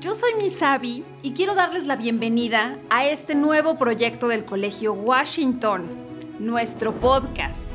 [0.00, 5.84] Yo soy Misabi y quiero darles la bienvenida a este nuevo proyecto del Colegio Washington,
[6.38, 7.66] nuestro podcast.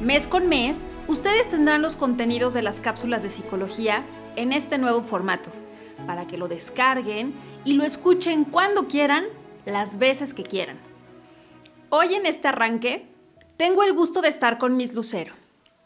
[0.00, 4.04] Mes con mes, ustedes tendrán los contenidos de las cápsulas de psicología
[4.36, 5.50] en este nuevo formato,
[6.06, 7.34] para que lo descarguen
[7.64, 9.24] y lo escuchen cuando quieran,
[9.66, 10.78] las veces que quieran.
[11.88, 13.08] Hoy en este arranque,
[13.56, 15.34] tengo el gusto de estar con Miss Lucero.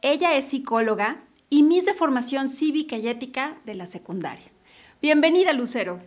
[0.03, 4.52] Ella es psicóloga y Miss de formación cívica y ética de la secundaria.
[5.02, 5.98] Bienvenida, Lucero.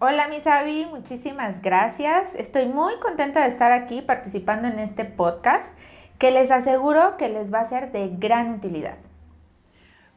[0.00, 2.34] Hola, Miss Abby, muchísimas gracias.
[2.34, 5.72] Estoy muy contenta de estar aquí participando en este podcast
[6.18, 8.98] que les aseguro que les va a ser de gran utilidad.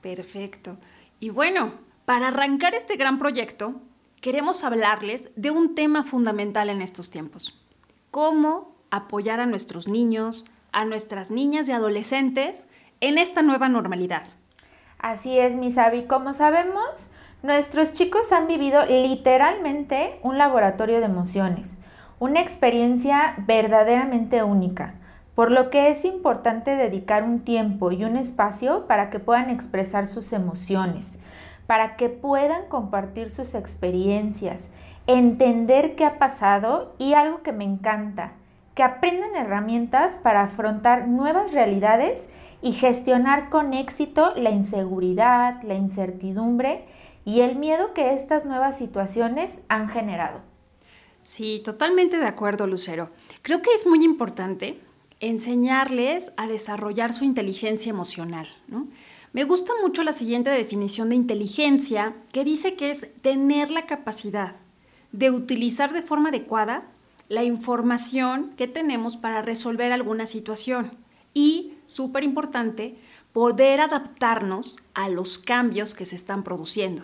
[0.01, 0.77] Perfecto.
[1.19, 1.75] Y bueno,
[2.05, 3.75] para arrancar este gran proyecto,
[4.21, 7.63] queremos hablarles de un tema fundamental en estos tiempos.
[8.09, 12.67] Cómo apoyar a nuestros niños, a nuestras niñas y adolescentes
[13.01, 14.23] en esta nueva normalidad.
[14.97, 16.07] Así es, Misabi.
[16.07, 17.11] Como sabemos,
[17.45, 21.77] Nuestros chicos han vivido literalmente un laboratorio de emociones,
[22.17, 24.95] una experiencia verdaderamente única,
[25.35, 30.07] por lo que es importante dedicar un tiempo y un espacio para que puedan expresar
[30.07, 31.19] sus emociones,
[31.67, 34.71] para que puedan compartir sus experiencias,
[35.05, 38.31] entender qué ha pasado y algo que me encanta,
[38.73, 42.27] que aprendan herramientas para afrontar nuevas realidades
[42.63, 46.85] y gestionar con éxito la inseguridad, la incertidumbre
[47.25, 50.41] y el miedo que estas nuevas situaciones han generado.
[51.23, 53.09] Sí, totalmente de acuerdo, Lucero.
[53.41, 54.79] Creo que es muy importante
[55.19, 58.47] enseñarles a desarrollar su inteligencia emocional.
[59.33, 64.55] Me gusta mucho la siguiente definición de inteligencia que dice que es tener la capacidad
[65.11, 66.83] de utilizar de forma adecuada
[67.27, 70.91] la información que tenemos para resolver alguna situación
[71.33, 72.97] y, súper importante,
[73.33, 77.03] poder adaptarnos a los cambios que se están produciendo.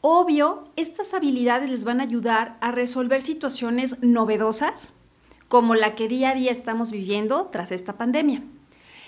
[0.00, 4.94] Obvio, estas habilidades les van a ayudar a resolver situaciones novedosas
[5.48, 8.42] como la que día a día estamos viviendo tras esta pandemia.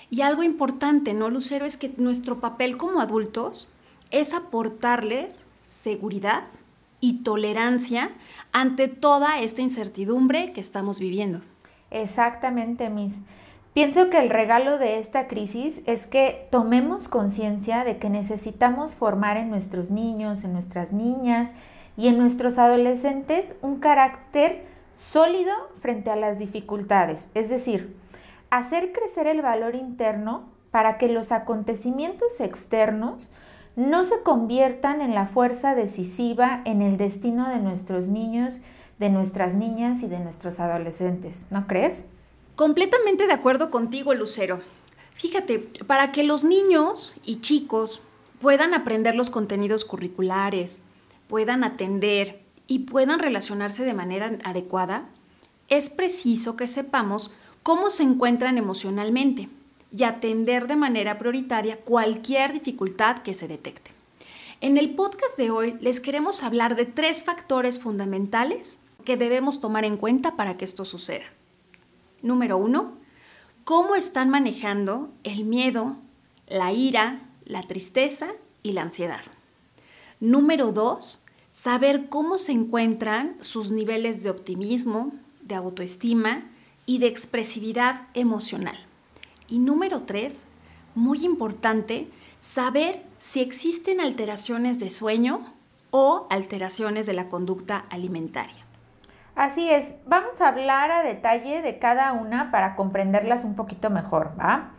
[0.09, 1.65] Y algo importante, ¿no, Lucero?
[1.65, 3.69] Es que nuestro papel como adultos
[4.11, 6.45] es aportarles seguridad
[6.99, 8.11] y tolerancia
[8.51, 11.41] ante toda esta incertidumbre que estamos viviendo.
[11.91, 13.19] Exactamente, Miss.
[13.79, 19.37] Pienso que el regalo de esta crisis es que tomemos conciencia de que necesitamos formar
[19.37, 21.53] en nuestros niños, en nuestras niñas
[21.95, 27.95] y en nuestros adolescentes un carácter sólido frente a las dificultades, es decir,
[28.49, 33.31] hacer crecer el valor interno para que los acontecimientos externos
[33.77, 38.59] no se conviertan en la fuerza decisiva en el destino de nuestros niños,
[38.99, 42.03] de nuestras niñas y de nuestros adolescentes, ¿no crees?
[42.59, 44.59] Completamente de acuerdo contigo, Lucero.
[45.15, 48.01] Fíjate, para que los niños y chicos
[48.41, 50.81] puedan aprender los contenidos curriculares,
[51.29, 55.07] puedan atender y puedan relacionarse de manera adecuada,
[55.69, 57.33] es preciso que sepamos
[57.63, 59.47] cómo se encuentran emocionalmente
[59.97, 63.91] y atender de manera prioritaria cualquier dificultad que se detecte.
[64.59, 69.85] En el podcast de hoy les queremos hablar de tres factores fundamentales que debemos tomar
[69.85, 71.23] en cuenta para que esto suceda.
[72.21, 72.93] Número uno,
[73.63, 75.95] cómo están manejando el miedo,
[76.47, 78.27] la ira, la tristeza
[78.63, 79.21] y la ansiedad.
[80.19, 81.21] Número dos,
[81.51, 86.49] saber cómo se encuentran sus niveles de optimismo, de autoestima
[86.85, 88.77] y de expresividad emocional.
[89.47, 90.45] Y número tres,
[90.95, 92.07] muy importante,
[92.39, 95.53] saber si existen alteraciones de sueño
[95.91, 98.58] o alteraciones de la conducta alimentaria.
[99.39, 104.33] Así es, vamos a hablar a detalle de cada una para comprenderlas un poquito mejor,
[104.37, 104.71] ¿va?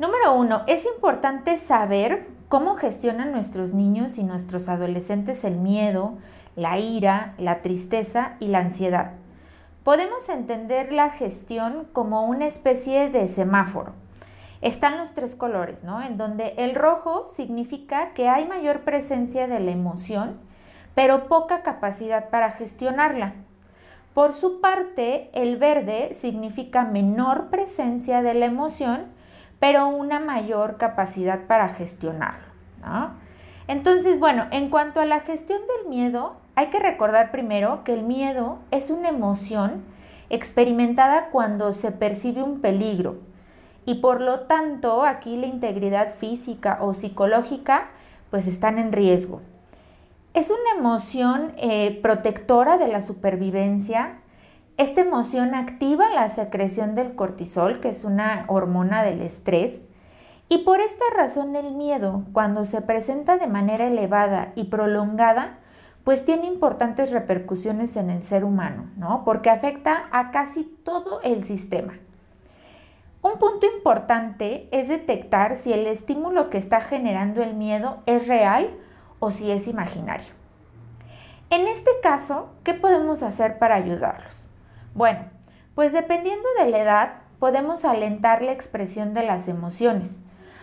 [0.00, 6.18] Número uno, es importante saber cómo gestionan nuestros niños y nuestros adolescentes el miedo,
[6.56, 9.12] la ira, la tristeza y la ansiedad.
[9.84, 13.92] Podemos entender la gestión como una especie de semáforo.
[14.60, 16.02] Están los tres colores, ¿no?
[16.02, 20.40] En donde el rojo significa que hay mayor presencia de la emoción,
[20.96, 23.34] pero poca capacidad para gestionarla.
[24.14, 29.06] Por su parte, el verde significa menor presencia de la emoción,
[29.58, 32.46] pero una mayor capacidad para gestionarlo.
[33.66, 38.04] Entonces, bueno, en cuanto a la gestión del miedo, hay que recordar primero que el
[38.04, 39.82] miedo es una emoción
[40.30, 43.16] experimentada cuando se percibe un peligro
[43.86, 47.88] y por lo tanto aquí la integridad física o psicológica
[48.30, 49.42] pues están en riesgo.
[50.34, 54.18] Es una emoción eh, protectora de la supervivencia.
[54.76, 59.88] Esta emoción activa la secreción del cortisol, que es una hormona del estrés.
[60.48, 65.60] Y por esta razón el miedo, cuando se presenta de manera elevada y prolongada,
[66.02, 69.22] pues tiene importantes repercusiones en el ser humano, ¿no?
[69.24, 71.92] Porque afecta a casi todo el sistema.
[73.22, 78.76] Un punto importante es detectar si el estímulo que está generando el miedo es real
[79.24, 80.34] o si es imaginario.
[81.48, 84.44] En este caso, ¿qué podemos hacer para ayudarlos?
[84.94, 85.30] Bueno,
[85.74, 90.20] pues dependiendo de la edad, podemos alentar la expresión de las emociones,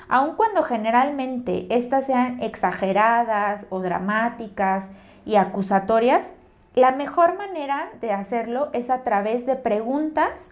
[0.10, 4.92] aun cuando generalmente éstas sean exageradas o dramáticas
[5.26, 6.36] y acusatorias,
[6.76, 10.52] la mejor manera de hacerlo es a través de preguntas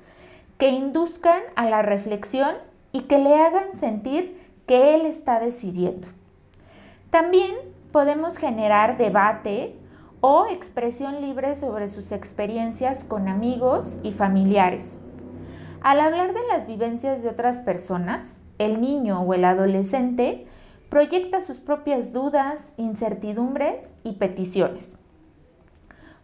[0.57, 2.55] que induzcan a la reflexión
[2.91, 6.07] y que le hagan sentir que él está decidiendo.
[7.11, 9.75] También podemos generar debate
[10.21, 14.99] o expresión libre sobre sus experiencias con amigos y familiares.
[15.81, 20.45] Al hablar de las vivencias de otras personas, el niño o el adolescente
[20.89, 24.97] proyecta sus propias dudas, incertidumbres y peticiones.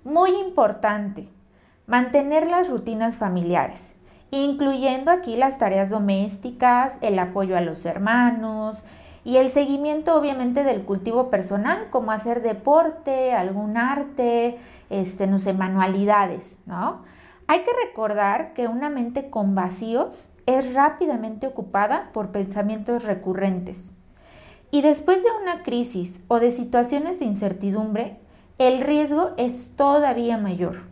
[0.03, 1.29] Muy importante,
[1.87, 3.95] mantener las rutinas familiares
[4.31, 8.83] incluyendo aquí las tareas domésticas, el apoyo a los hermanos
[9.25, 14.59] y el seguimiento obviamente del cultivo personal, como hacer deporte, algún arte,
[14.91, 17.01] este, no sé, manualidades, ¿no?
[17.47, 23.95] Hay que recordar que una mente con vacíos es rápidamente ocupada por pensamientos recurrentes.
[24.69, 28.19] Y después de una crisis o de situaciones de incertidumbre,
[28.59, 30.83] el riesgo es todavía mayor.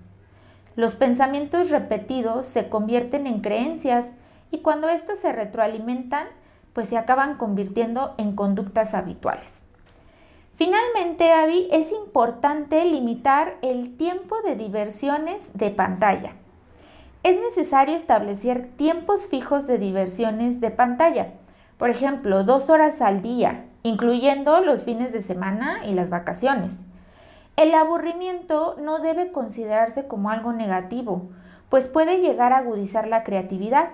[0.75, 4.15] Los pensamientos repetidos se convierten en creencias
[4.49, 6.25] y cuando éstas se retroalimentan,
[6.73, 9.63] pues se acaban convirtiendo en conductas habituales.
[10.55, 16.33] Finalmente, Avi, es importante limitar el tiempo de diversiones de pantalla.
[17.23, 21.33] Es necesario establecer tiempos fijos de diversiones de pantalla,
[21.77, 26.85] por ejemplo, dos horas al día, incluyendo los fines de semana y las vacaciones.
[27.55, 31.29] El aburrimiento no debe considerarse como algo negativo,
[31.69, 33.89] pues puede llegar a agudizar la creatividad.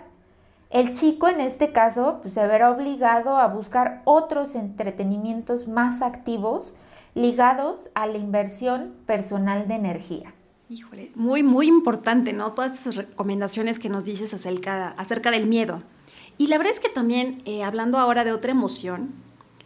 [0.70, 6.76] El chico en este caso pues, se verá obligado a buscar otros entretenimientos más activos
[7.16, 10.34] ligados a la inversión personal de energía.
[10.70, 12.52] Híjole, muy, muy importante, ¿no?
[12.54, 15.82] Todas esas recomendaciones que nos dices acerca, acerca del miedo.
[16.38, 19.10] Y la verdad es que también, eh, hablando ahora de otra emoción,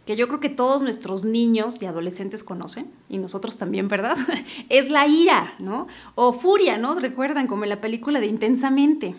[0.06, 4.16] que yo creo que todos nuestros niños y adolescentes conocen, y nosotros también, ¿verdad?
[4.70, 5.86] es la ira, ¿no?
[6.14, 6.94] O furia, ¿no?
[6.94, 9.14] Recuerdan como en la película de Intensamente.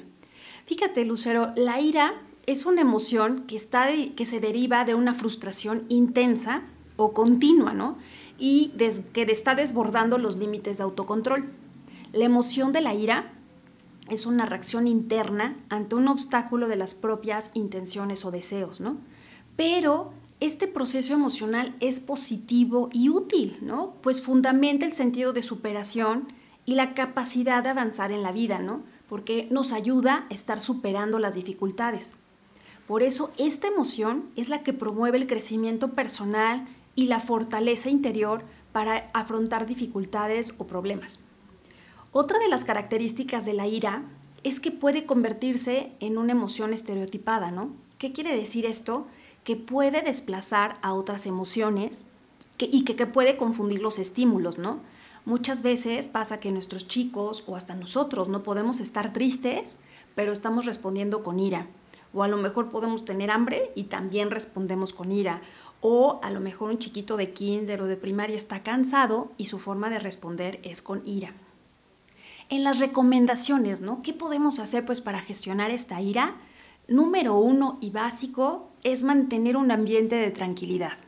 [0.65, 2.15] Fíjate, Lucero, la ira
[2.47, 6.63] es una emoción que, está que se deriva de una frustración intensa
[6.95, 7.97] o continua, ¿no?
[8.37, 8.71] Y
[9.13, 11.45] que está desbordando los límites de autocontrol.
[12.13, 13.31] La emoción de la ira
[14.09, 18.97] es una reacción interna ante un obstáculo de las propias intenciones o deseos, ¿no?
[19.55, 23.95] Pero este proceso emocional es positivo y útil, ¿no?
[24.01, 26.27] Pues fundamenta el sentido de superación
[26.65, 28.83] y la capacidad de avanzar en la vida, ¿no?
[29.07, 32.15] Porque nos ayuda a estar superando las dificultades.
[32.87, 38.43] Por eso esta emoción es la que promueve el crecimiento personal y la fortaleza interior
[38.71, 41.19] para afrontar dificultades o problemas.
[42.11, 44.03] Otra de las características de la ira
[44.43, 47.71] es que puede convertirse en una emoción estereotipada, ¿no?
[47.97, 49.07] ¿Qué quiere decir esto?
[49.45, 52.05] que puede desplazar a otras emociones
[52.57, 54.79] y que, puede confundir los estímulos, ¿no?
[55.25, 59.79] Muchas veces pasa que nuestros chicos o hasta nosotros no podemos estar tristes,
[60.13, 61.65] pero estamos respondiendo con ira.
[62.13, 65.41] O a lo mejor podemos tener hambre y también respondemos con ira.
[65.81, 69.57] O a lo mejor un chiquito de kinder o de primaria está cansado y su
[69.57, 71.33] forma de responder es con ira.
[72.49, 74.03] En las recomendaciones, ¿no?
[74.03, 76.35] ¿Qué podemos hacer pues para gestionar esta ira?
[76.87, 80.99] Número uno y básico es mantener un ambiente de tranquilidad.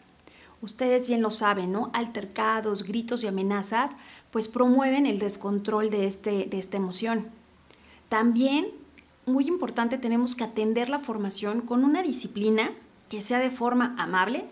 [0.62, 1.92] Ustedes bien lo saben, ¿no?
[1.94, 3.92] Altercados, gritos y amenazas,
[4.32, 7.28] pues promueven el descontrol de, este, de esta emoción.
[8.10, 8.68] También,
[9.26, 12.72] muy importante, tenemos que atender la formación con una disciplina
[13.10, 14.46] que sea de forma amable,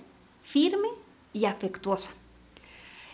[0.43, 0.87] firme
[1.33, 2.11] y afectuosa.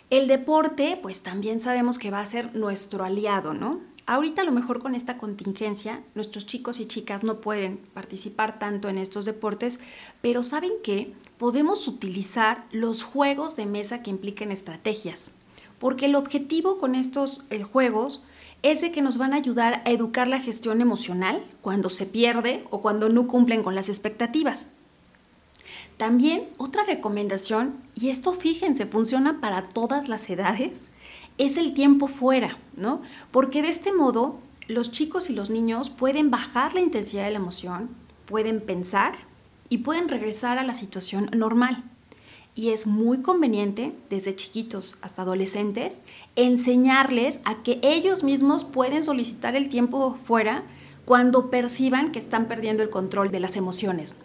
[0.09, 3.79] El deporte, pues también sabemos que va a ser nuestro aliado, ¿no?
[4.05, 8.89] Ahorita a lo mejor con esta contingencia nuestros chicos y chicas no pueden participar tanto
[8.89, 9.79] en estos deportes,
[10.21, 15.31] pero saben que podemos utilizar los juegos de mesa que impliquen estrategias,
[15.79, 18.23] porque el objetivo con estos eh, juegos
[18.63, 22.63] es de que nos van a ayudar a educar la gestión emocional cuando se pierde
[22.69, 24.67] o cuando no cumplen con las expectativas.
[25.97, 30.90] También otra recomendación, y esto fíjense, funciona para todas las edades,
[31.37, 33.01] es el tiempo fuera, ¿no?
[33.31, 37.39] Porque de este modo los chicos y los niños pueden bajar la intensidad de la
[37.39, 37.89] emoción,
[38.25, 39.15] pueden pensar
[39.69, 41.83] y pueden regresar a la situación normal.
[42.53, 46.01] y es muy conveniente, desde chiquitos hasta adolescentes,
[46.35, 50.63] enseñarles a que ellos mismos pueden solicitar el tiempo fuera
[51.05, 54.17] cuando perciban que están perdiendo el control de las emociones.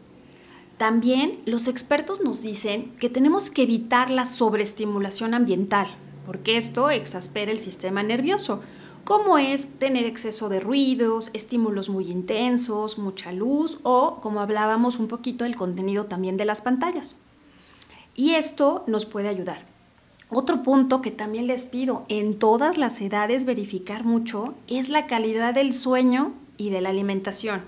[0.76, 5.88] También los expertos nos dicen que tenemos que evitar la sobreestimulación ambiental,
[6.26, 8.60] porque esto exaspera el sistema nervioso,
[9.04, 15.06] como es tener exceso de ruidos, estímulos muy intensos, mucha luz o, como hablábamos un
[15.06, 17.14] poquito, el contenido también de las pantallas.
[18.16, 19.64] Y esto nos puede ayudar.
[20.28, 25.54] Otro punto que también les pido en todas las edades verificar mucho es la calidad
[25.54, 27.62] del sueño y de la alimentación,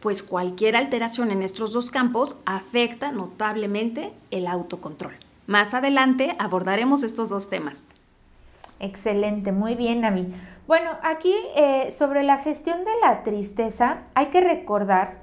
[0.00, 5.12] pues cualquier alteración en estos dos campos afecta notablemente el autocontrol.
[5.46, 7.84] Más adelante abordaremos estos dos temas.
[8.80, 10.28] Excelente, muy bien, Nami.
[10.66, 15.22] Bueno, aquí eh, sobre la gestión de la tristeza, hay que recordar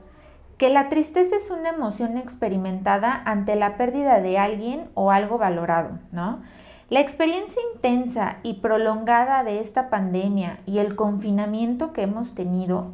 [0.57, 5.99] que la tristeza es una emoción experimentada ante la pérdida de alguien o algo valorado,
[6.11, 6.41] ¿no?
[6.89, 12.91] La experiencia intensa y prolongada de esta pandemia y el confinamiento que hemos tenido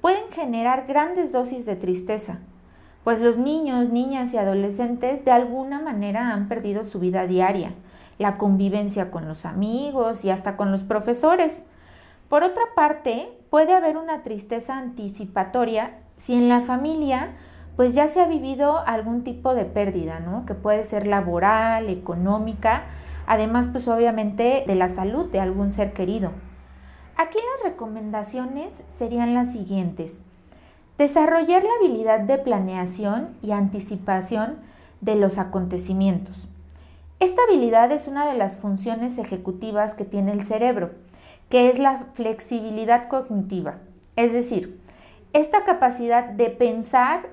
[0.00, 2.40] pueden generar grandes dosis de tristeza,
[3.04, 7.72] pues los niños, niñas y adolescentes de alguna manera han perdido su vida diaria
[8.18, 11.64] la convivencia con los amigos y hasta con los profesores.
[12.28, 17.34] Por otra parte, puede haber una tristeza anticipatoria si en la familia
[17.76, 20.46] pues ya se ha vivido algún tipo de pérdida, ¿no?
[20.46, 22.84] Que puede ser laboral, económica,
[23.26, 26.30] además pues obviamente de la salud de algún ser querido.
[27.16, 30.22] Aquí las recomendaciones serían las siguientes.
[30.98, 34.58] Desarrollar la habilidad de planeación y anticipación
[35.00, 36.46] de los acontecimientos.
[37.18, 40.92] Esta habilidad es una de las funciones ejecutivas que tiene el cerebro,
[41.48, 43.78] que es la flexibilidad cognitiva.
[44.14, 44.80] Es decir,
[45.32, 47.28] esta capacidad de pensar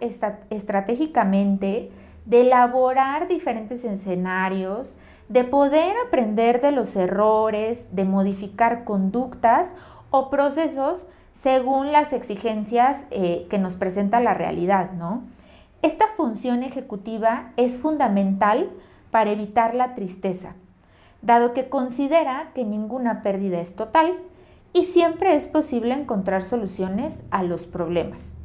[0.50, 1.92] estratégicamente,
[2.26, 4.98] de elaborar diferentes escenarios,
[5.30, 9.76] de poder aprender de los errores, de modificar conductas
[10.10, 15.24] o procesos según las exigencias eh, que nos presenta la realidad, ¿no?
[15.82, 18.70] Esta función ejecutiva es fundamental
[19.10, 20.56] para evitar la tristeza,
[21.22, 24.14] dado que considera que ninguna pérdida es total
[24.74, 28.36] y siempre es posible encontrar soluciones a los problemas.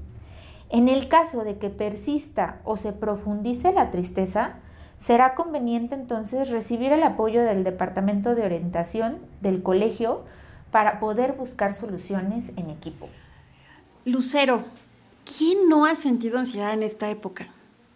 [0.71, 4.57] En el caso de que persista o se profundice la tristeza,
[4.99, 10.25] será conveniente entonces recibir el apoyo del Departamento de Orientación del colegio
[10.70, 13.08] para poder buscar soluciones en equipo.
[14.04, 14.64] Lucero,
[15.25, 17.49] ¿quién no ha sentido ansiedad en esta época?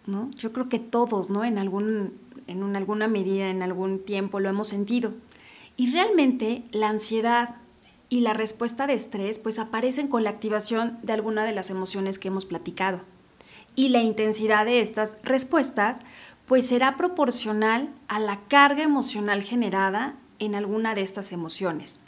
[0.05, 0.31] ¿No?
[0.31, 1.45] Yo creo que todos, ¿no?
[1.45, 5.13] En algún en alguna medida, en algún tiempo lo hemos sentido.
[5.77, 7.55] Y realmente la ansiedad
[8.09, 12.19] y la respuesta de estrés pues aparecen con la activación de alguna de las emociones
[12.19, 12.99] que hemos platicado.
[13.75, 16.01] Y la intensidad de estas respuestas
[16.45, 22.01] pues será proporcional a la carga emocional generada en alguna de estas emociones.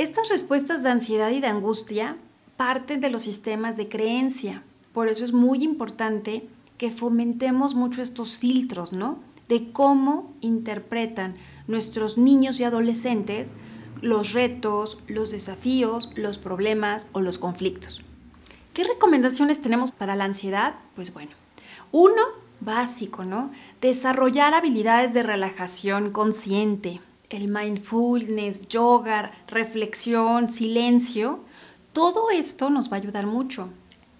[0.00, 2.16] Estas respuestas de ansiedad y de angustia
[2.56, 4.62] parten de los sistemas de creencia.
[4.94, 9.18] Por eso es muy importante que fomentemos mucho estos filtros, ¿no?
[9.50, 11.34] de cómo interpretan
[11.68, 13.52] nuestros niños y adolescentes
[14.00, 18.00] los retos, los desafíos, los problemas o los conflictos.
[18.72, 20.76] ¿Qué recomendaciones tenemos para la ansiedad?
[20.96, 21.32] Pues bueno,
[21.92, 22.22] uno
[22.60, 23.50] básico, ¿no?
[23.82, 31.40] Desarrollar habilidades de relajación consciente, el mindfulness, yoga, reflexión, silencio.
[31.92, 33.68] Todo esto nos va a ayudar mucho.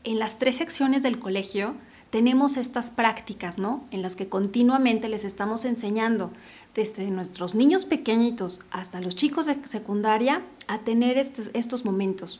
[0.04, 1.74] En las tres secciones del colegio
[2.10, 3.84] tenemos estas prácticas, ¿no?
[3.90, 6.30] En las que continuamente les estamos enseñando
[6.74, 12.38] desde nuestros niños pequeñitos hasta los chicos de secundaria a tener estos, momentos.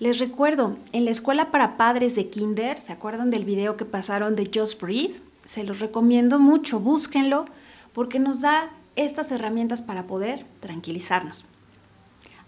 [0.00, 4.34] Les recuerdo, en la escuela para padres de Kinder, ¿se acuerdan del video que pasaron
[4.34, 5.20] de Just Breathe?
[5.44, 7.46] Se los recomiendo mucho, búsquenlo,
[7.92, 11.44] porque nos da estas herramientas para poder tranquilizarnos.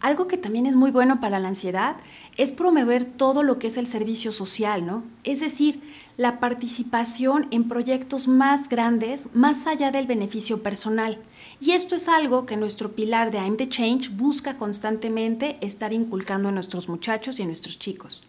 [0.00, 1.96] Algo que también es muy bueno para la ansiedad
[2.36, 5.02] es promover todo lo que es el servicio social, ¿no?
[5.24, 5.80] Es decir,
[6.18, 11.18] la participación en proyectos más grandes, más allá del beneficio personal.
[11.58, 16.50] Y esto es algo que nuestro pilar de I'm the Change busca constantemente estar inculcando
[16.50, 18.22] a nuestros muchachos y a nuestros chicos.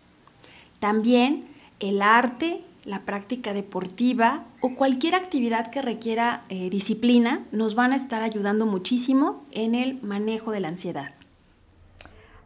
[0.80, 1.44] También
[1.82, 7.96] el arte, la práctica deportiva o cualquier actividad que requiera eh, disciplina nos van a
[7.96, 11.12] estar ayudando muchísimo en el manejo de la ansiedad.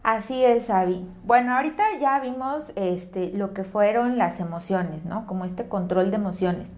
[0.01, 1.05] Así es, Avi.
[1.25, 5.27] Bueno, ahorita ya vimos este, lo que fueron las emociones, ¿no?
[5.27, 6.73] Como este control de emociones.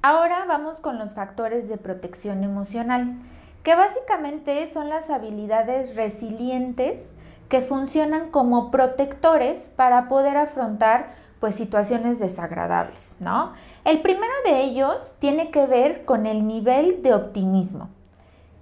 [0.00, 3.16] Ahora vamos con los factores de protección emocional,
[3.64, 7.14] que básicamente son las habilidades resilientes
[7.48, 13.52] que funcionan como protectores para poder afrontar pues situaciones desagradables, ¿no?
[13.84, 17.88] El primero de ellos tiene que ver con el nivel de optimismo.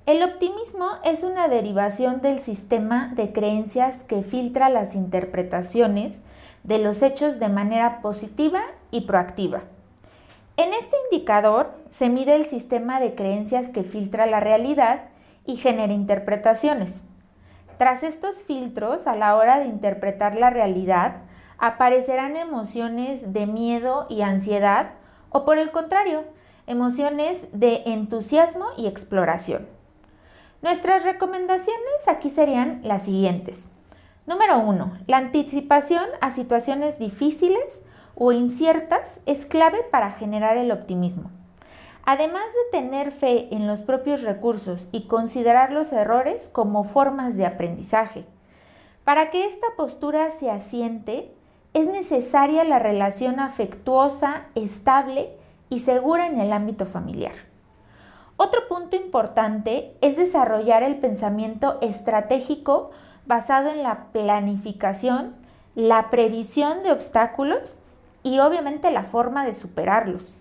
[0.07, 6.23] El optimismo es una derivación del sistema de creencias que filtra las interpretaciones
[6.63, 9.65] de los hechos de manera positiva y proactiva.
[10.57, 15.03] En este indicador se mide el sistema de creencias que filtra la realidad
[15.45, 17.03] y genera interpretaciones.
[17.77, 21.25] Tras estos filtros, a la hora de interpretar la realidad,
[21.61, 24.95] aparecerán emociones de miedo y ansiedad
[25.29, 26.25] o por el contrario,
[26.67, 29.69] emociones de entusiasmo y exploración.
[30.63, 33.69] Nuestras recomendaciones aquí serían las siguientes.
[34.27, 34.99] Número 1.
[35.07, 41.31] La anticipación a situaciones difíciles o inciertas es clave para generar el optimismo.
[42.05, 47.47] Además de tener fe en los propios recursos y considerar los errores como formas de
[47.47, 48.25] aprendizaje.
[49.05, 51.35] Para que esta postura se asiente,
[51.73, 55.31] es necesaria la relación afectuosa, estable
[55.69, 57.35] y segura en el ámbito familiar.
[58.37, 62.91] Otro punto importante es desarrollar el pensamiento estratégico
[63.27, 65.37] basado en la planificación,
[65.75, 67.79] la previsión de obstáculos
[68.23, 70.35] y obviamente la forma de superarlos,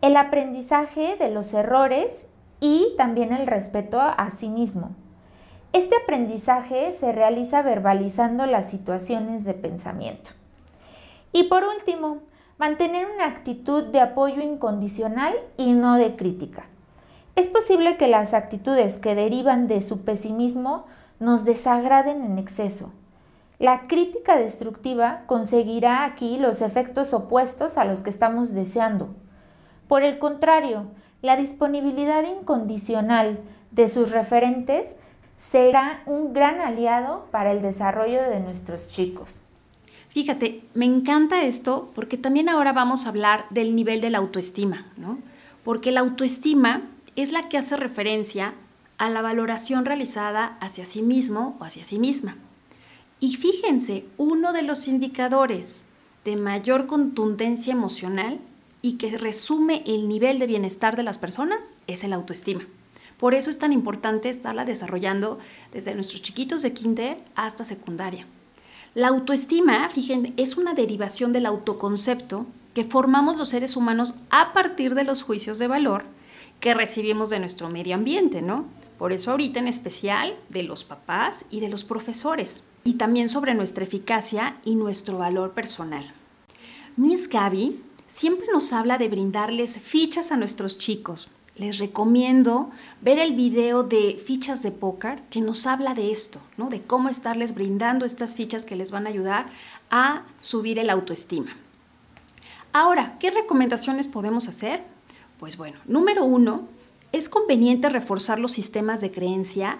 [0.00, 2.26] el aprendizaje de los errores
[2.60, 4.92] y también el respeto a sí mismo.
[5.72, 10.30] Este aprendizaje se realiza verbalizando las situaciones de pensamiento.
[11.32, 12.18] Y por último,
[12.58, 16.66] mantener una actitud de apoyo incondicional y no de crítica.
[17.34, 20.84] Es posible que las actitudes que derivan de su pesimismo
[21.18, 22.92] nos desagraden en exceso.
[23.58, 29.08] La crítica destructiva conseguirá aquí los efectos opuestos a los que estamos deseando.
[29.88, 30.86] Por el contrario,
[31.22, 33.38] la disponibilidad incondicional
[33.70, 34.96] de sus referentes
[35.36, 39.41] será un gran aliado para el desarrollo de nuestros chicos.
[40.12, 44.92] Fíjate, me encanta esto porque también ahora vamos a hablar del nivel de la autoestima,
[44.98, 45.18] ¿no?
[45.64, 46.82] Porque la autoestima
[47.16, 48.54] es la que hace referencia
[48.98, 52.36] a la valoración realizada hacia sí mismo o hacia sí misma.
[53.20, 55.84] Y fíjense, uno de los indicadores
[56.24, 58.38] de mayor contundencia emocional
[58.82, 62.66] y que resume el nivel de bienestar de las personas es el autoestima.
[63.16, 65.38] Por eso es tan importante estarla desarrollando
[65.72, 68.26] desde nuestros chiquitos de kinder hasta secundaria.
[68.94, 74.94] La autoestima, fíjense, es una derivación del autoconcepto que formamos los seres humanos a partir
[74.94, 76.04] de los juicios de valor
[76.60, 78.66] que recibimos de nuestro medio ambiente, ¿no?
[78.98, 82.62] Por eso ahorita en especial de los papás y de los profesores.
[82.84, 86.12] Y también sobre nuestra eficacia y nuestro valor personal.
[86.96, 91.28] Miss Gaby siempre nos habla de brindarles fichas a nuestros chicos.
[91.56, 92.70] Les recomiendo
[93.02, 96.70] ver el video de fichas de póker que nos habla de esto, ¿no?
[96.70, 99.50] de cómo estarles brindando estas fichas que les van a ayudar
[99.90, 101.54] a subir el autoestima.
[102.72, 104.82] Ahora, ¿qué recomendaciones podemos hacer?
[105.38, 106.68] Pues bueno, número uno,
[107.12, 109.78] es conveniente reforzar los sistemas de creencia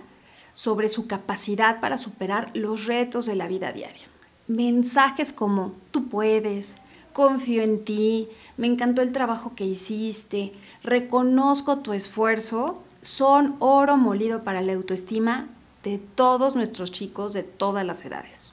[0.52, 4.06] sobre su capacidad para superar los retos de la vida diaria.
[4.46, 6.76] Mensajes como tú puedes,
[7.14, 14.44] confío en ti, me encantó el trabajo que hiciste, reconozco tu esfuerzo, son oro molido
[14.44, 15.48] para la autoestima
[15.82, 18.52] de todos nuestros chicos de todas las edades.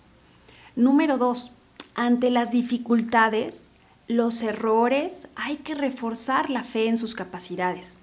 [0.75, 1.53] Número dos,
[1.95, 3.67] ante las dificultades,
[4.07, 7.99] los errores, hay que reforzar la fe en sus capacidades,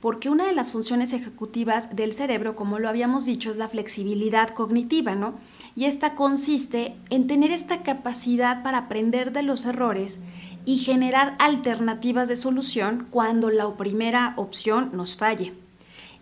[0.00, 4.50] porque una de las funciones ejecutivas del cerebro, como lo habíamos dicho, es la flexibilidad
[4.50, 5.34] cognitiva, ¿no?
[5.76, 10.18] Y esta consiste en tener esta capacidad para aprender de los errores
[10.64, 15.52] y generar alternativas de solución cuando la primera opción nos falle.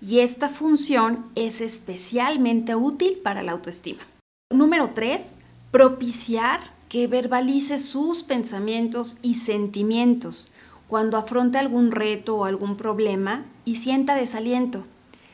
[0.00, 4.02] Y esta función es especialmente útil para la autoestima.
[4.50, 5.36] Número 3.
[5.70, 10.50] Propiciar que verbalice sus pensamientos y sentimientos
[10.88, 14.84] cuando afronte algún reto o algún problema y sienta desaliento.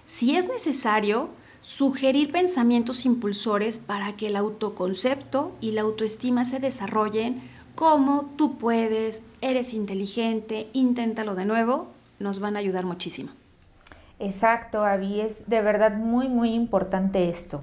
[0.06, 1.30] Si es necesario,
[1.62, 7.42] sugerir pensamientos impulsores para que el autoconcepto y la autoestima se desarrollen
[7.78, 11.86] como tú puedes, eres inteligente, inténtalo de nuevo,
[12.18, 13.30] nos van a ayudar muchísimo.
[14.18, 17.62] Exacto, Avi, es de verdad muy, muy importante esto.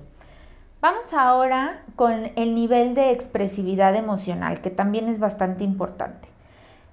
[0.79, 6.29] Vamos ahora con el nivel de expresividad emocional, que también es bastante importante.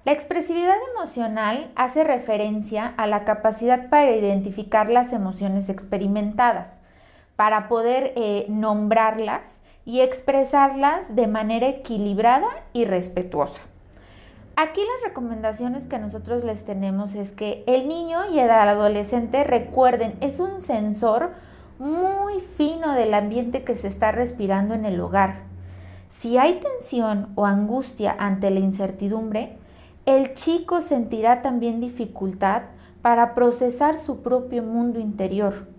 [0.03, 6.81] La expresividad emocional hace referencia a la capacidad para identificar las emociones experimentadas,
[7.35, 13.61] para poder eh, nombrarlas y expresarlas de manera equilibrada y respetuosa.
[14.55, 20.15] Aquí las recomendaciones que nosotros les tenemos es que el niño y el adolescente recuerden,
[20.21, 21.31] es un sensor
[21.79, 25.41] muy fino del ambiente que se está respirando en el hogar.
[26.09, 29.57] Si hay tensión o angustia ante la incertidumbre,
[30.05, 32.63] el chico sentirá también dificultad
[33.01, 35.72] para procesar su propio mundo interior.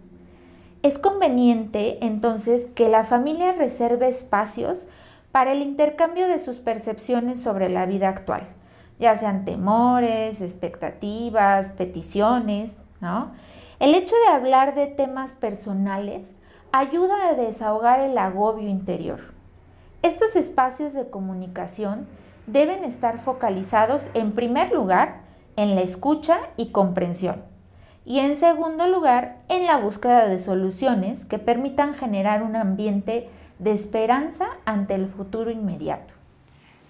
[0.85, 4.87] Es conveniente entonces que la familia reserve espacios
[5.33, 8.49] para el intercambio de sus percepciones sobre la vida actual,
[8.99, 13.33] ya sean temores, expectativas, peticiones, ¿no?
[13.81, 16.37] El hecho de hablar de temas personales
[16.71, 19.21] ayuda a desahogar el agobio interior.
[20.03, 22.07] Estos espacios de comunicación
[22.47, 25.23] deben estar focalizados en primer lugar
[25.57, 27.54] en la escucha y comprensión
[28.07, 33.73] y en segundo lugar en la búsqueda de soluciones que permitan generar un ambiente de
[33.73, 36.15] esperanza ante el futuro inmediato.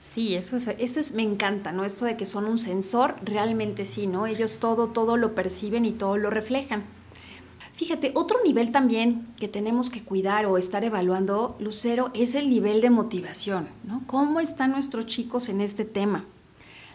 [0.01, 1.85] Sí, eso es, eso es, me encanta, ¿no?
[1.85, 4.27] Esto de que son un sensor, realmente sí, ¿no?
[4.27, 6.85] Ellos todo, todo lo perciben y todo lo reflejan.
[7.75, 12.81] Fíjate, otro nivel también que tenemos que cuidar o estar evaluando, Lucero, es el nivel
[12.81, 14.03] de motivación, ¿no?
[14.07, 16.25] ¿Cómo están nuestros chicos en este tema?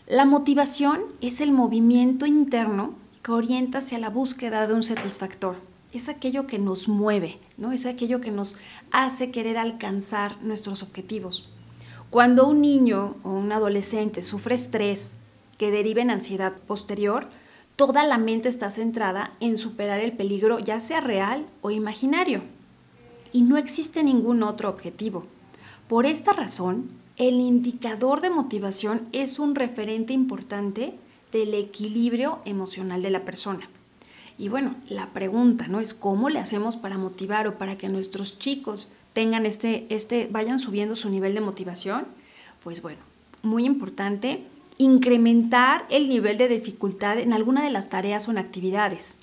[0.07, 5.57] La motivación es el movimiento interno que orienta hacia la búsqueda de un satisfactor.
[5.91, 7.71] Es aquello que nos mueve, ¿no?
[7.71, 8.57] Es aquello que nos
[8.91, 11.49] hace querer alcanzar nuestros objetivos.
[12.09, 15.13] Cuando un niño o un adolescente sufre estrés
[15.57, 17.27] que deriva en ansiedad posterior,
[17.75, 22.41] toda la mente está centrada en superar el peligro, ya sea real o imaginario.
[23.31, 25.25] Y no existe ningún otro objetivo.
[25.87, 30.95] Por esta razón, el indicador de motivación es un referente importante
[31.31, 33.69] del equilibrio emocional de la persona.
[34.37, 38.39] Y bueno, la pregunta no es cómo le hacemos para motivar o para que nuestros
[38.39, 42.07] chicos tengan este, este, vayan subiendo su nivel de motivación.
[42.63, 42.99] Pues bueno,
[43.43, 44.43] muy importante
[44.77, 49.17] incrementar el nivel de dificultad en alguna de las tareas o en actividades.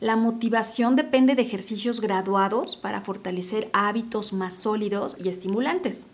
[0.00, 6.06] La motivación depende de ejercicios graduados para fortalecer hábitos más sólidos y estimulantes.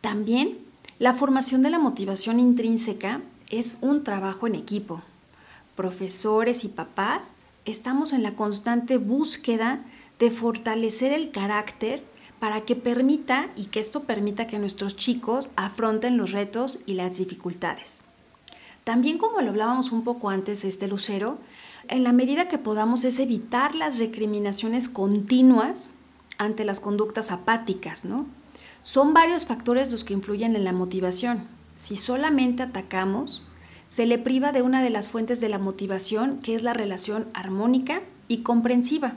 [0.00, 0.58] También
[0.98, 5.02] la formación de la motivación intrínseca es un trabajo en equipo.
[5.76, 7.34] Profesores y papás
[7.64, 9.80] estamos en la constante búsqueda
[10.18, 12.02] de fortalecer el carácter
[12.38, 17.18] para que permita y que esto permita que nuestros chicos afronten los retos y las
[17.18, 18.02] dificultades.
[18.84, 21.38] También como lo hablábamos un poco antes, este lucero,
[21.88, 25.92] en la medida que podamos es evitar las recriminaciones continuas
[26.38, 28.26] ante las conductas apáticas, ¿no?
[28.80, 31.46] Son varios factores los que influyen en la motivación.
[31.80, 33.42] Si solamente atacamos,
[33.88, 37.26] se le priva de una de las fuentes de la motivación, que es la relación
[37.32, 39.14] armónica y comprensiva.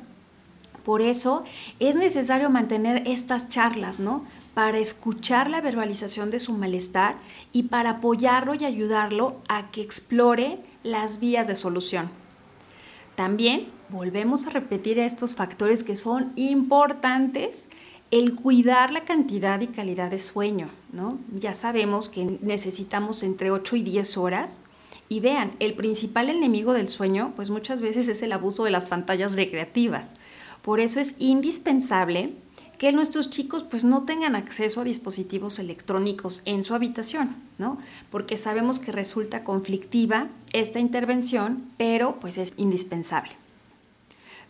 [0.86, 1.44] Por eso
[1.80, 4.26] es necesario mantener estas charlas, ¿no?
[4.54, 7.16] para escuchar la verbalización de su malestar
[7.54, 12.10] y para apoyarlo y ayudarlo a que explore las vías de solución.
[13.16, 17.68] También volvemos a repetir estos factores que son importantes,
[18.14, 21.18] el cuidar la cantidad y calidad de sueño, ¿no?
[21.36, 24.66] Ya sabemos que necesitamos entre 8 y 10 horas.
[25.10, 28.86] Y vean, el principal enemigo del sueño, pues muchas veces es el abuso de las
[28.86, 30.14] pantallas recreativas.
[30.62, 32.36] Por eso es indispensable
[32.78, 37.80] que nuestros chicos pues no tengan acceso a dispositivos electrónicos en su habitación, ¿no?
[38.12, 43.32] Porque sabemos que resulta conflictiva esta intervención, pero pues es indispensable.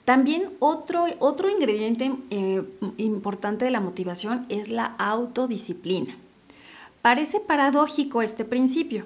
[0.05, 2.63] También otro, otro ingrediente eh,
[2.97, 6.15] importante de la motivación es la autodisciplina.
[7.01, 9.05] Parece paradójico este principio,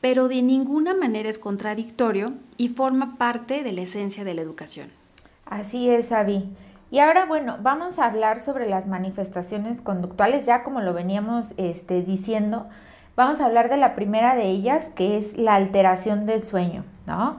[0.00, 4.88] pero de ninguna manera es contradictorio y forma parte de la esencia de la educación.
[5.46, 6.44] Así es, Avi.
[6.90, 12.02] Y ahora, bueno, vamos a hablar sobre las manifestaciones conductuales, ya como lo veníamos este,
[12.02, 12.66] diciendo,
[13.16, 17.38] vamos a hablar de la primera de ellas, que es la alteración del sueño, ¿no?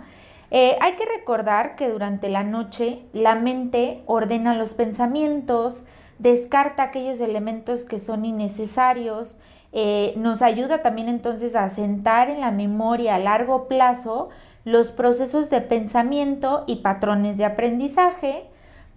[0.50, 5.84] Eh, hay que recordar que durante la noche la mente ordena los pensamientos,
[6.20, 9.38] descarta aquellos elementos que son innecesarios,
[9.74, 14.30] eh, nos ayuda también entonces a sentar en la memoria a largo plazo
[14.64, 18.50] los procesos de pensamiento y patrones de aprendizaje,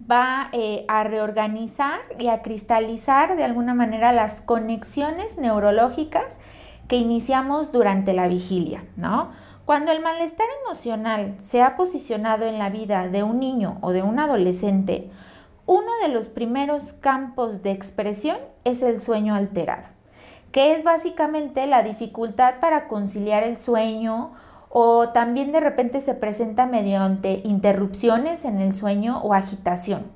[0.09, 6.39] va eh, a reorganizar y a cristalizar de alguna manera las conexiones neurológicas
[6.87, 9.29] que iniciamos durante la vigilia, ¿no?
[9.65, 14.01] Cuando el malestar emocional se ha posicionado en la vida de un niño o de
[14.01, 15.09] un adolescente,
[15.67, 19.87] uno de los primeros campos de expresión es el sueño alterado,
[20.51, 24.31] que es básicamente la dificultad para conciliar el sueño
[24.69, 30.11] o también de repente se presenta mediante interrupciones en el sueño o agitación.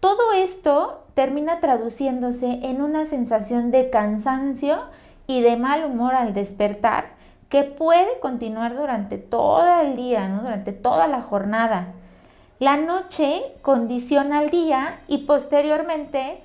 [0.00, 4.78] Todo esto termina traduciéndose en una sensación de cansancio
[5.26, 7.15] y de mal humor al despertar
[7.48, 11.92] que puede continuar durante todo el día, durante toda la jornada.
[12.58, 16.42] La noche condiciona el día y posteriormente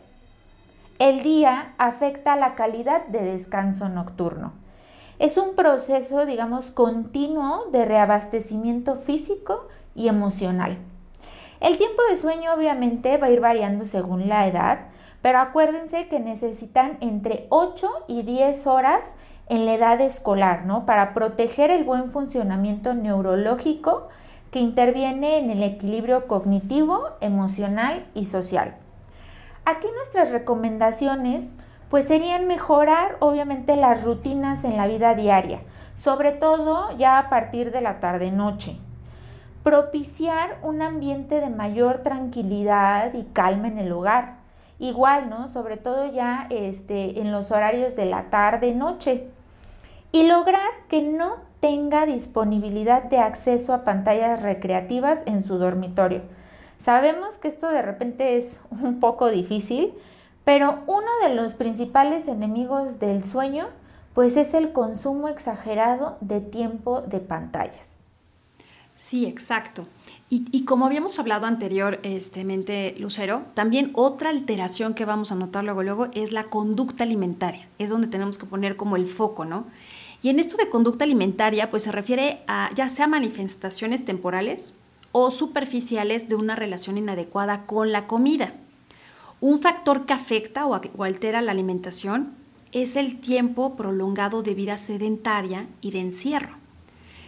[1.00, 4.54] el día afecta la calidad de descanso nocturno.
[5.18, 10.78] Es un proceso, digamos, continuo de reabastecimiento físico y emocional.
[11.60, 14.88] El tiempo de sueño obviamente va a ir variando según la edad,
[15.22, 19.16] pero acuérdense que necesitan entre 8 y 10 horas
[19.52, 20.86] en la edad escolar, ¿no?
[20.86, 24.08] Para proteger el buen funcionamiento neurológico
[24.50, 28.78] que interviene en el equilibrio cognitivo, emocional y social.
[29.66, 31.52] Aquí nuestras recomendaciones
[31.90, 35.60] pues serían mejorar obviamente las rutinas en la vida diaria,
[35.96, 38.78] sobre todo ya a partir de la tarde-noche.
[39.64, 44.38] Propiciar un ambiente de mayor tranquilidad y calma en el hogar.
[44.80, 45.50] Igual, ¿no?
[45.50, 49.28] Sobre todo ya este, en los horarios de la tarde-noche.
[50.12, 56.24] Y lograr que no tenga disponibilidad de acceso a pantallas recreativas en su dormitorio.
[56.78, 59.94] Sabemos que esto de repente es un poco difícil,
[60.44, 63.68] pero uno de los principales enemigos del sueño
[64.14, 68.00] pues es el consumo exagerado de tiempo de pantallas.
[68.96, 69.88] Sí, exacto.
[70.34, 76.08] Y, como habíamos hablado anteriormente, Lucero, también otra alteración que vamos a notar luego, luego
[76.14, 77.68] es la conducta alimentaria.
[77.80, 79.66] Es donde tenemos que poner como el foco, ¿no?
[80.24, 84.74] Y en esto de conducta alimentaria, pues se refiere a ya sea manifestaciones temporales
[85.12, 88.54] o superficiales de una relación inadecuada con la comida.
[89.40, 92.36] Un factor que afecta o, altera la alimentación
[92.72, 96.56] es el tiempo prolongado de vida sedentaria y de encierro.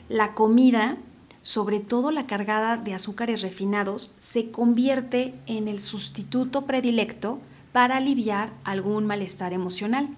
[0.08, 0.98] La comida,
[1.42, 7.40] sobre todo la cargada de azúcares refinados, se convierte en el sustituto predilecto
[7.72, 10.10] para aliviar algún malestar emocional.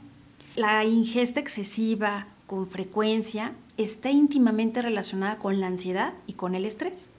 [0.55, 7.09] La ingesta excesiva con frecuencia está íntimamente relacionada con la ansiedad y con el estrés.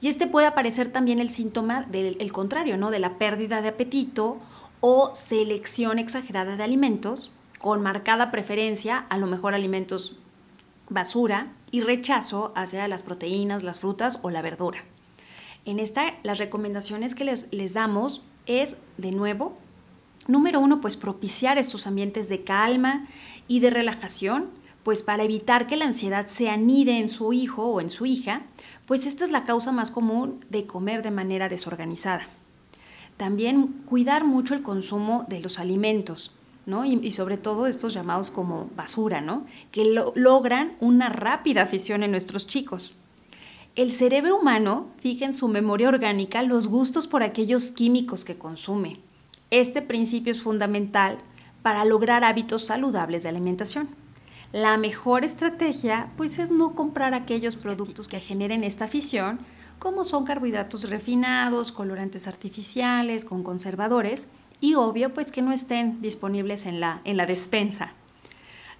[0.00, 2.90] Y este puede aparecer también el síntoma del contrario, ¿no?
[2.90, 4.38] De la pérdida de apetito
[4.80, 10.16] o selección exagerada de alimentos con marcada preferencia a lo mejor alimentos
[10.88, 14.84] basura y rechazo hacia las proteínas, las frutas o la verdura.
[15.64, 19.58] En esta, las recomendaciones que les, les damos es, de nuevo,
[20.28, 23.06] número uno, pues propiciar estos ambientes de calma
[23.48, 24.46] y de relajación,
[24.88, 28.40] pues para evitar que la ansiedad se anide en su hijo o en su hija
[28.86, 32.26] pues esta es la causa más común de comer de manera desorganizada.
[33.18, 36.32] También cuidar mucho el consumo de los alimentos,
[36.64, 36.86] ¿no?
[36.86, 39.44] Y, sobre todo estos llamados como basura, ¿no?
[39.72, 42.96] Que logran una rápida afición en nuestros chicos.
[43.76, 49.00] El cerebro humano fija en su memoria orgánica los gustos por aquellos químicos que consume.
[49.50, 51.18] Este principio es fundamental
[51.60, 53.97] para lograr hábitos saludables de alimentación.
[54.52, 59.40] La mejor estrategia pues es no comprar aquellos productos que generen esta afición,
[59.78, 64.28] como son carbohidratos refinados, colorantes artificiales, con conservadores
[64.60, 67.92] y obvio pues que no estén disponibles en la, en la despensa.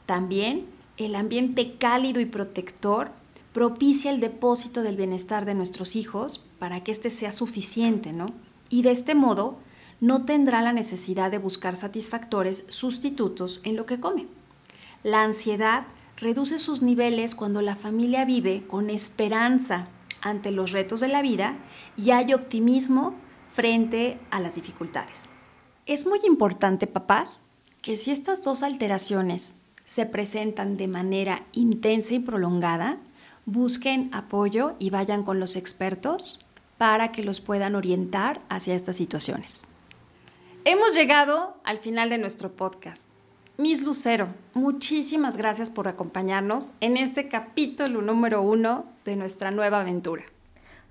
[0.06, 0.64] También
[0.96, 3.10] el ambiente cálido y protector
[3.52, 8.32] propicia el depósito del bienestar de nuestros hijos para que éste sea suficiente, ¿no?
[8.70, 9.56] Y de este modo
[10.00, 14.37] no tendrá la necesidad de buscar satisfactores sustitutos en lo que come.
[15.02, 19.88] La ansiedad reduce sus niveles cuando la familia vive con esperanza
[20.20, 21.56] ante los retos de la vida
[21.96, 23.14] y hay optimismo
[23.52, 25.28] frente a las dificultades.
[25.86, 27.42] Es muy importante, papás,
[27.80, 29.54] que si estas dos alteraciones
[29.86, 32.98] se presentan de manera intensa y prolongada,
[33.46, 36.44] busquen apoyo y vayan con los expertos
[36.76, 39.62] para que los puedan orientar hacia estas situaciones.
[40.64, 43.08] Hemos llegado al final de nuestro podcast.
[43.60, 50.22] Miss Lucero, muchísimas gracias por acompañarnos en este capítulo número uno de nuestra nueva aventura.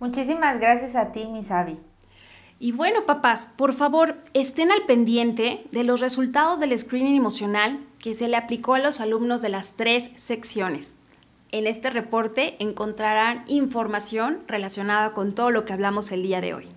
[0.02, 1.78] Muchísimas gracias a ti, Miss Abby.
[2.60, 8.14] Y bueno, papás, por favor, estén al pendiente de los resultados del screening emocional que
[8.14, 10.98] se le aplicó a los alumnos de las tres secciones.
[11.54, 16.68] En este reporte encontrarán información relacionada con todo lo que hablamos el día de hoy.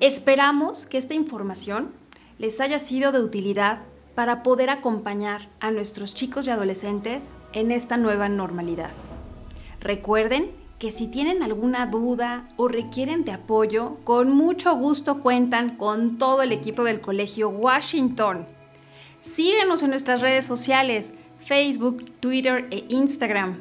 [0.00, 1.92] Esperamos que esta información
[2.38, 3.80] les haya sido de utilidad
[4.18, 8.90] para poder acompañar a nuestros chicos y adolescentes en esta nueva normalidad.
[9.78, 10.50] Recuerden
[10.80, 16.42] que si tienen alguna duda o requieren de apoyo, con mucho gusto cuentan con todo
[16.42, 18.44] el equipo del Colegio Washington.
[19.20, 23.56] Síguenos en nuestras redes sociales, Facebook, Twitter e Instagram.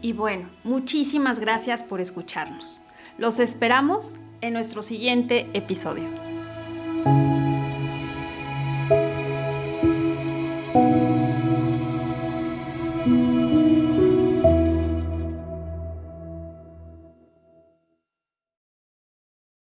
[0.00, 2.80] Y bueno, muchísimas gracias por escucharnos.
[3.18, 6.27] Los esperamos en nuestro siguiente episodio.